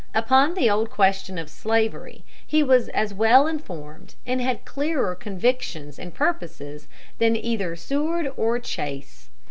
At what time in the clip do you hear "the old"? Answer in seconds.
0.55-0.89